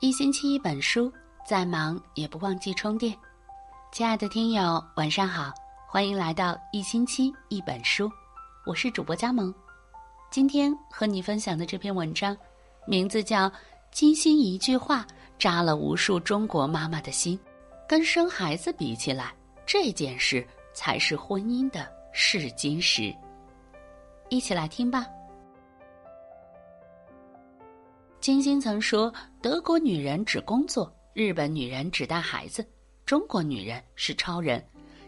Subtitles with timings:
[0.00, 1.12] 一星期一本书，
[1.44, 3.12] 再忙也不忘记充电。
[3.90, 5.52] 亲爱的听友，晚上好，
[5.88, 8.08] 欢迎来到一星期一本书，
[8.64, 9.52] 我是主播佳萌。
[10.30, 12.36] 今天和你分享的这篇文章，
[12.86, 13.50] 名字叫
[13.90, 15.04] 《金星一句话
[15.36, 17.36] 扎了无数中国妈妈的心》，
[17.88, 19.34] 跟生孩子比起来，
[19.66, 23.12] 这件事才是婚姻的试金石。
[24.28, 25.04] 一起来听吧。
[28.20, 32.66] 金星曾说：“德国女人只工作，日本女人只带孩子，
[33.06, 34.62] 中国女人是超人，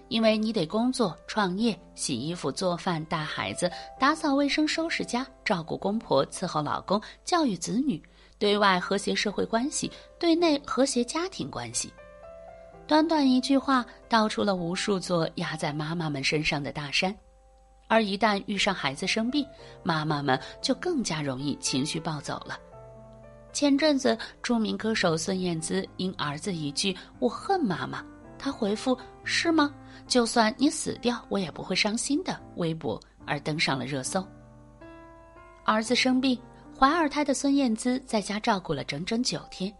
[0.08, 8.00] 因为你得工作、创业、洗衣服、做饭、带孩子、打扫卫生、收拾家、照顾公婆、伺候老公、教育子女，
[8.38, 11.92] 对外和谐社会关系，对内和谐家庭关系。”
[12.86, 17.14] 短短一句话，道出了无数座压在妈妈们身上的大山，
[17.88, 19.44] 而一旦遇上孩子生病，
[19.82, 22.58] 妈妈们就更加容易情绪暴走了。
[23.52, 28.04] 前阵子，著名歌手孙燕姿因儿子一句“我恨妈妈”，
[28.38, 29.72] 她回复“是吗？
[30.06, 34.26] 就算你死掉，我也不会伤心的”微博而登上了热搜。
[35.64, 36.38] 儿子生病，
[36.76, 39.72] 怀二胎的孙燕姿在家照顾了整整九天，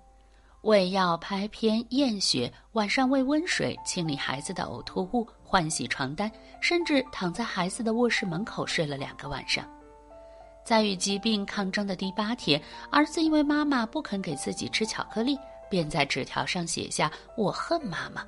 [0.63, 6.31] 喂药、拍片、验血，晚上喂温水，清理孩子的呕吐物，换洗床单，
[6.61, 9.65] 甚至躺在孩子的卧室门口睡了两个晚上。
[10.65, 18.25] 在与疾病抗争的第八天，儿子因为妈妈不肯给自己吃巧克力，便在纸条上写下“我恨妈妈”，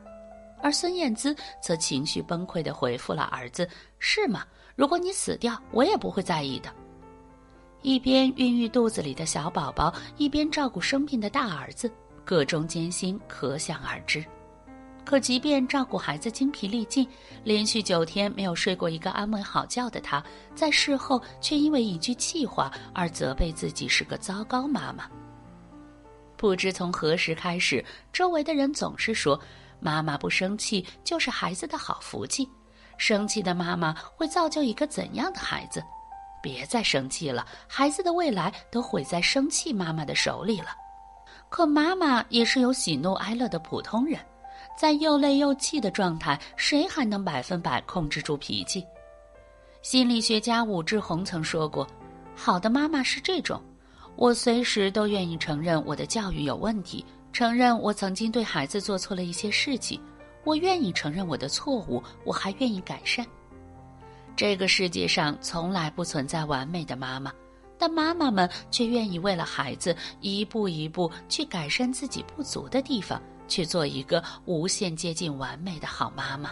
[0.60, 3.68] 而孙燕姿则情绪崩溃地回复了儿子
[4.00, 4.44] ：“是吗？
[4.74, 6.72] 如果你死掉，我也不会在意的。”
[7.82, 11.92] 一边孕育肚子里的小宝宝，一边照顾生病的大儿子，
[12.24, 14.24] 各种艰辛可想而知。
[15.04, 17.06] 可即便照顾孩子精疲力尽，
[17.44, 20.22] 连续九天没有睡过一个安稳好觉的他，
[20.54, 25.08] 在事后却因为一句气话而责备自己是个糟糕妈妈。
[26.36, 29.38] 不知从何时开始，周围的人总是说
[29.80, 32.48] ：“妈妈不生气就是孩子的好福气，
[32.96, 35.82] 生气的妈妈会造就一个怎样的孩子？
[36.42, 40.68] 别再生气了，孩子的未来都毁在生气妈妈的手里了。”
[41.48, 44.18] 可妈妈也是有喜怒哀乐的普通人。
[44.76, 48.84] 在又累又气的状态，谁还能百分百控制住脾气？
[49.80, 51.86] 心理学家武志红曾说过
[52.36, 53.62] ：“好的妈妈是这种，
[54.16, 60.00] 我随时都愿意承认我的教育有问题，承认我曾经对孩子做错了一些事情，
[60.44, 63.26] 我愿意承认我的错误，我还愿意改善。
[64.34, 67.32] 这个世界上从来不存在完美的妈妈，
[67.76, 76.50] 但妈妈们却愿意为了孩子一步一步去改善自己不足的地方。”去做一个无限接近完美的好妈妈。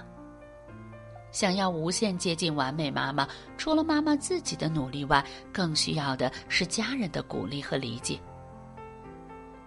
[1.32, 8.18] 想要无限接近完美妈妈，除了妈妈自己的努力外，更需要的是家人的鼓励和理解。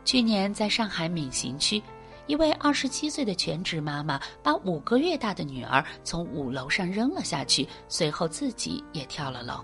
[0.04, 1.82] 去年在上海闵行区，
[2.28, 9.64] 一位二十七岁的全职妈妈把五个月大的女儿从五楼上扔了下去，随后自己也跳了楼。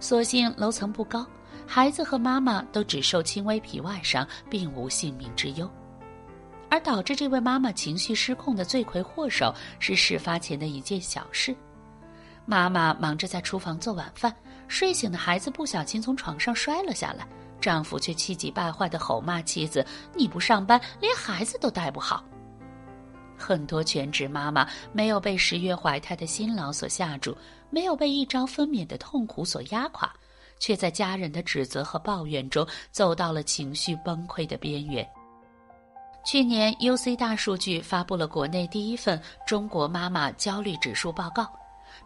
[0.00, 1.24] 所幸楼层不高，
[1.64, 5.70] 孩子和妈妈都只受轻微皮外伤，并无性命之忧。
[6.74, 11.54] 而导致这位妈妈情绪失控的罪魁祸首是事发前的一件小事。
[12.44, 14.34] 妈妈忙着在厨房做晚饭，
[14.66, 17.24] 睡醒的孩子不小心从床上摔了下来，
[17.60, 19.86] 丈夫却气急败坏的吼骂妻子
[20.18, 22.24] ：“你不上班，连孩子都带不好。”
[23.38, 27.36] 很多全职妈妈没有被十月怀胎的辛劳所吓住，
[27.70, 30.12] 没有被一朝分娩的痛苦所压垮，
[30.58, 35.08] 却在家人的指责和抱怨中走到了情绪崩溃的边缘。
[36.24, 41.46] 去年，UC 大数据发布了国内第一份中国妈妈焦虑指数报告。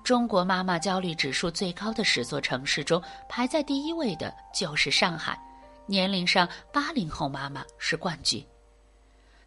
[0.02, 5.40] 中国妈妈焦虑指数最高的十座城市中，排在第一位的就是上海。
[5.86, 8.44] 年龄上，八零后妈妈是冠军。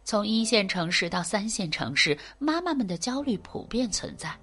[0.04, 4.34] 从一线城市到三线城市，妈妈们的焦虑普遍存在：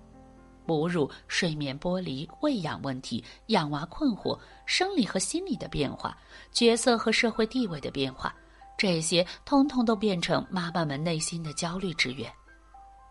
[0.68, 6.16] 哺乳、睡眠剥离、喂养问题、养娃困惑、生理和心理的变化、
[6.52, 8.34] 角色和社会地位的变化。
[8.80, 12.32] 这些通通都变成妈妈们内心的焦虑之源。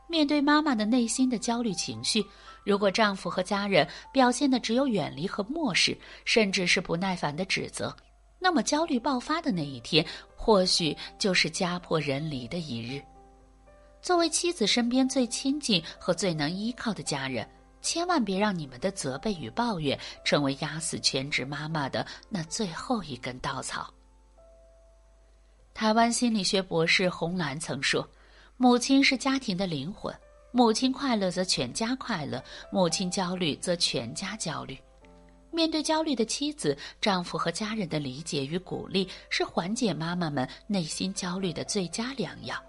[0.08, 2.24] 面对妈妈的内心的焦虑情绪，
[2.64, 5.94] 如果丈夫和家人表现的只有远离和漠视，
[6.24, 7.94] 甚至是不耐烦的指责，
[8.38, 10.02] 那么焦虑爆发的那一天，
[10.34, 13.02] 或许就是家破人离的一日。
[14.00, 17.46] 作为妻子身边最亲近和最能依靠的家人，
[17.82, 23.92] 千万别让你们的责备与抱怨成为压死全职妈妈的那最后一根稻草。
[25.78, 28.04] 台湾心理学博士洪兰曾说
[28.58, 30.12] ：“母亲是家庭的灵魂，
[30.50, 32.42] 母亲快乐则全家快乐，
[32.72, 34.76] 母亲焦虑则全家焦虑。
[35.52, 42.60] 面对焦虑的妻子，丈夫和家人的理解与鼓励是缓解妈妈们内心焦虑的最佳良药。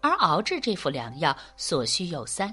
[0.00, 2.52] 而熬制这副良药所需有三：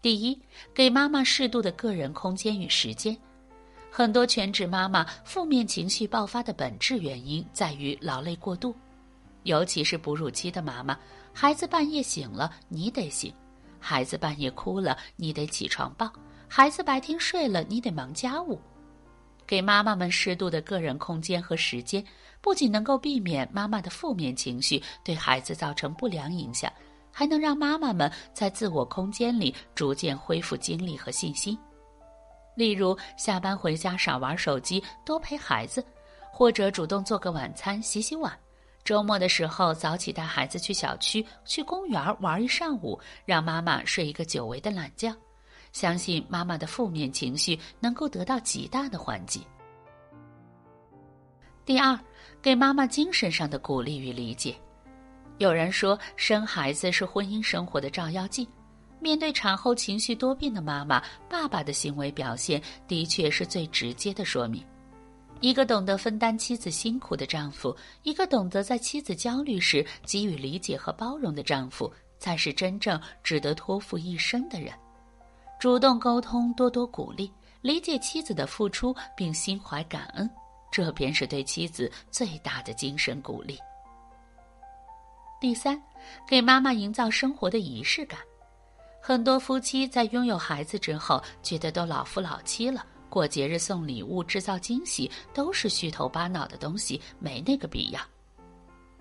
[0.00, 0.40] 第一，
[0.72, 3.18] 给妈妈适度的个人空间与时间。
[3.92, 8.74] 很多全职妈妈负面情绪爆发的本质原因在于劳累过度，
[9.42, 10.96] 尤其是哺乳期的妈妈，
[11.32, 13.32] 孩子半夜醒了，你得醒；
[13.80, 16.10] 孩子半夜哭了，你得起床抱。
[16.46, 18.60] 孩子白天睡了，你得忙家务，
[19.46, 22.04] 给妈妈们适度的个人空间和时间，
[22.40, 26.72] 不仅能够避免妈妈的负面情绪对孩子造成不良影响，
[27.12, 31.58] 还能让妈妈们在自我空间里逐渐恢复精力和信心。
[32.60, 35.82] 例如，下班回家少玩手机，多陪孩子，
[36.30, 38.38] 或者主动做个晚餐、洗洗碗。
[38.84, 45.10] 周末的时候，早起带孩子去小区、去公园玩一上午，让妈妈睡一个久违的懒觉。
[45.72, 49.40] 相信妈妈的负面情绪能够得到极大的缓解。
[51.64, 51.98] 第二，
[52.42, 54.54] 给妈妈精神上的鼓励与理解。
[55.38, 58.46] 有人说，生孩子是婚姻生活的照妖镜。
[59.00, 64.64] 面对产后情绪多变的妈妈，爸爸的行为表现的确是最直接的说明。
[65.40, 74.70] 一个懂得分担妻子辛苦的丈夫，一个懂得在妻子焦虑时给予理解和包容的丈夫，才是真正值得托付一生的人。
[75.58, 77.32] 主动沟通，多多鼓励，
[77.62, 80.28] 理解妻子的付出，并心怀感恩，
[80.70, 83.58] 这便是对妻子最大的精神鼓励。
[85.40, 85.82] 第三，
[86.28, 88.20] 给妈妈营造生活的仪式感。
[89.00, 98.00] 很多夫妻在拥有孩子之后，觉得都老夫老妻了，过节日送礼物、制造惊喜都是虚头巴脑的东西，没那个必要。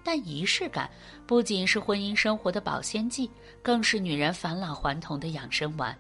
[0.01, 0.90] 但仪式感
[1.28, 3.30] 不仅是婚姻生活的保鲜剂，
[3.62, 5.96] 更是女人返老还童的养生丸。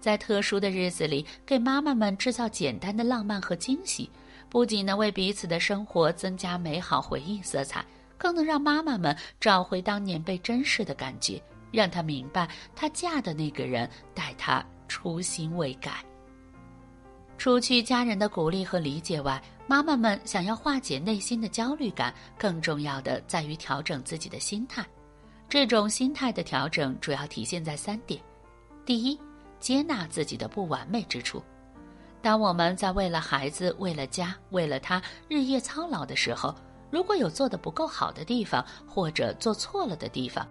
[0.00, 4.10] 在特殊的日子里，给妈妈们制造简单的浪漫和惊喜，
[4.48, 7.84] 不仅能为彼此的生活增加美好回忆色彩，
[8.16, 11.40] 更能让妈妈们找回当年被珍视的感觉，
[11.72, 16.04] 让她明白她嫁的那个人待她初心未改。
[17.38, 24.86] 除去家人的鼓励和理解外，妈妈们想要化解内心的焦虑感，更重要的在于调整自己的心态。
[25.48, 28.22] 这种心态的调整主要体现在三点：
[28.86, 29.18] 第一，
[29.58, 31.42] 接纳自己的不完美之处。
[32.22, 36.54] 当我们在为了孩子、为了家、为了他日夜操劳的时候，
[36.90, 40.46] 如果有做的不够好的地方，或者做错了的地方，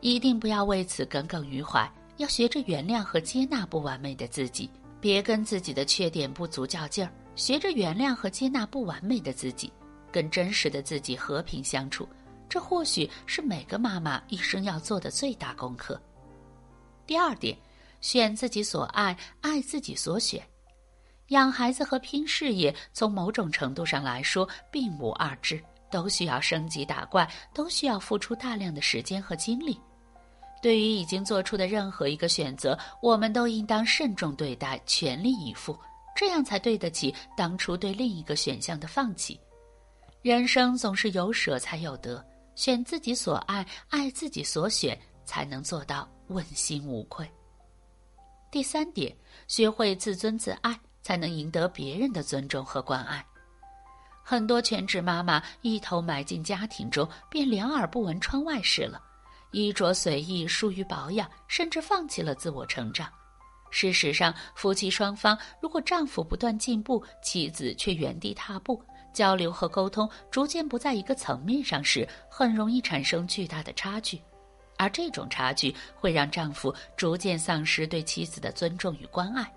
[0.00, 9.72] 一定不要为此耿耿于怀，要学着原谅和接纳不完美的自己，别跟自己的缺点不足较劲儿，学着原谅和接纳不完美的自己，
[10.10, 12.08] 跟真实的自己和平相处。
[12.48, 16.00] 这或许是每个妈妈一生要做的最大功课。
[17.06, 17.56] 第二点。
[18.00, 20.40] 选自己所爱，爱自己所选。
[21.30, 25.60] 养孩子和拼事业，从某种程度上来说，并无二致，
[25.90, 29.76] 都需要升级打怪，都需要付出大量的时间和精力。
[30.60, 35.78] 对于已经做出的任何一个选择，我们都应当慎重对待，全力以赴，
[36.16, 39.38] 这样才对得起当初对另一个选项的放弃。
[40.22, 42.24] 人生总是有舍才有得，
[42.54, 47.28] 选自己所爱，爱自己所选，才能做到问心无愧。
[48.50, 49.14] 第三点，
[49.46, 53.24] 学会自尊自爱，才能赢得别人的尊重和关爱。
[54.24, 59.00] 很多全职妈妈一头埋进家庭中，便两耳不闻窗外事了，
[59.50, 63.08] 衣着随意，疏于保养，甚至放弃了自我成长。
[63.70, 74.20] 事实上，夫妻双方如果丈夫不断进步，妻子却原地踏步，交流和沟通逐渐不在一个层面上时，很容易产生巨大的差距。
[74.78, 79.52] 而这种差距会让丈夫逐渐丧失对妻子的尊重与关爱。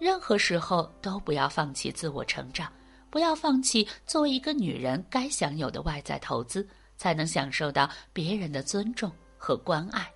[0.00, 2.72] 任何时候都不要放弃自我成长，
[3.10, 10.10] 不要放弃作为一个女人该享有的外在投资，才能享受到别人的尊重和关爱。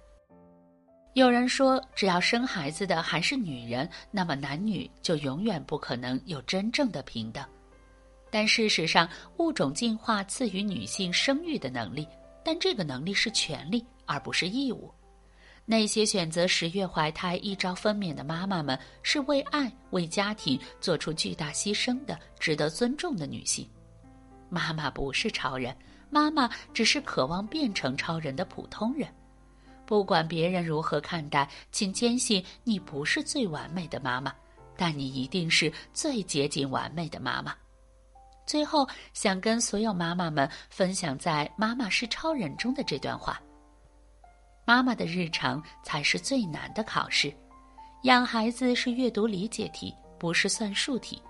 [1.15, 7.45] 有人说，只要生孩子的还是女人，那么男女就永远不可能有真正的平等。
[8.31, 12.07] 但事实上，物种进化赐予女性生育的能力，
[12.45, 13.85] 但这个能力是权利。
[14.09, 14.95] 而不是义务。
[15.65, 23.69] 那些选择十月怀胎、一朝分娩的妈妈们，是为爱、为家庭做出巨大牺牲的、值得尊重的女性。
[24.49, 25.77] 妈妈不是超人，
[26.11, 29.09] 妈妈只是渴望变成超人的普通人。
[29.85, 34.35] 不管别人如何看待，请坚信你不是最完美的妈妈，
[34.77, 37.55] 但你一定是最接近完美的妈妈。
[38.45, 43.41] 最后，想跟所有妈妈们分享在《妈妈是超人》中的这段话。
[44.65, 47.33] 妈妈的日常才是最难的考试，
[48.03, 51.23] 养孩子是阅读理解题，不是算术题。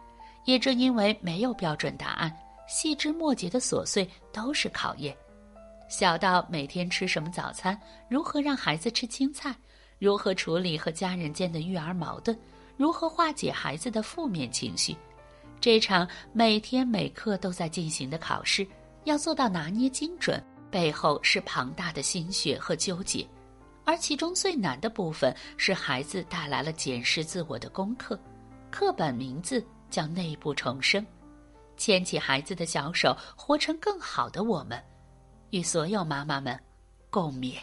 [0.46, 2.34] 也正因为没有标准答案，
[2.66, 5.16] 细枝末节的琐碎都是考验。
[5.88, 9.54] 小到每天吃什么早餐，如何让孩子吃青菜，
[9.98, 12.36] 如何处理和家人间的育儿矛盾，
[12.76, 14.96] 如何化解孩子的负面情绪，
[15.60, 18.66] 这场每天每刻都在进行的考试，
[19.04, 23.24] 要做到拿捏精准，背后是庞大的心血和纠结。
[23.84, 28.18] 而其中最难的部分是孩子带来了检视自我的功课，
[28.68, 31.06] 课本名字叫内部重生，
[31.76, 34.82] 牵起孩子的小手，活成更好的我们。
[35.50, 36.58] 与所有妈妈们
[37.10, 37.56] 共勉。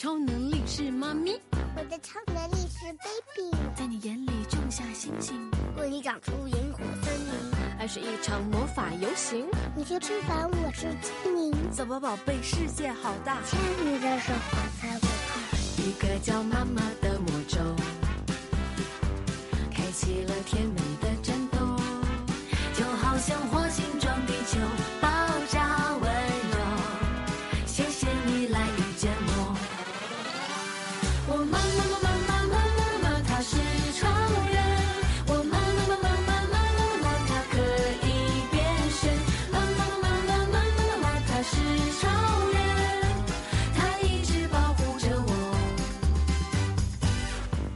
[0.00, 1.32] 超能力是妈咪，
[1.76, 5.50] 我的超能力是 baby，在你眼里种下星星。
[5.76, 7.32] 为你长出萤火森林。
[7.80, 9.44] 爱是一场魔法游行。
[9.74, 11.52] 你是翅膀，我是精灵。
[11.72, 13.42] 走吧，宝贝，世界好大。
[13.42, 15.82] 牵你的手，我才不怕。
[15.82, 17.58] 一个叫妈妈的魔咒，
[19.68, 20.80] 开启了甜美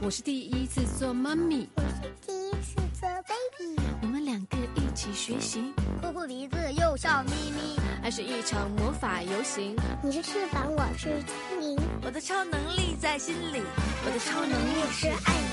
[0.05, 5.73] 我是第一次做妈咪，我是第一次做 baby，我们两个一起学习。
[6.01, 7.79] 哭哭鼻子又笑眯眯。
[8.03, 11.79] 爱是一场魔法游行，你是翅膀，我是精灵。
[12.03, 13.61] 我的超能力在心里，
[14.05, 15.52] 我的超超能力是爱你。